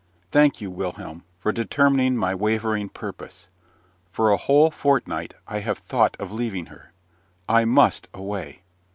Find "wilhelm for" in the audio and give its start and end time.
0.71-1.51